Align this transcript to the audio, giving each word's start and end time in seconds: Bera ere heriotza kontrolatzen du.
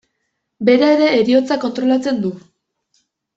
Bera 0.69 0.87
ere 0.93 1.09
heriotza 1.17 1.59
kontrolatzen 1.67 2.19
du. 2.25 2.33